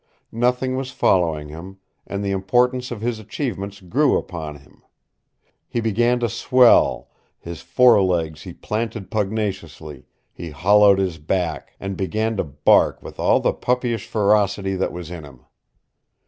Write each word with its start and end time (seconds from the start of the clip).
Nothing 0.33 0.75
was 0.75 0.89
following 0.89 1.49
him, 1.49 1.77
and 2.07 2.23
the 2.25 2.31
importance 2.31 2.89
of 2.89 3.01
his 3.01 3.19
achievements 3.19 3.81
grew 3.81 4.17
upon 4.17 4.55
him. 4.55 4.81
He 5.69 5.79
began 5.79 6.19
to 6.21 6.27
swell; 6.27 7.11
his 7.37 7.61
fore 7.61 8.01
legs 8.01 8.41
he 8.41 8.51
planted 8.51 9.11
pugnaciously, 9.11 10.07
he 10.33 10.49
hollowed 10.49 10.97
his 10.97 11.19
back, 11.19 11.73
and 11.79 11.95
began 11.95 12.35
to 12.37 12.43
bark 12.43 13.03
with 13.03 13.19
all 13.19 13.39
the 13.41 13.53
puppyish 13.53 14.07
ferocity 14.07 14.73
that 14.75 14.91
was 14.91 15.11
in 15.11 15.23
him. 15.23 15.45